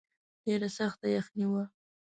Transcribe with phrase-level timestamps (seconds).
[0.45, 1.63] ډېره سخته یخني وه.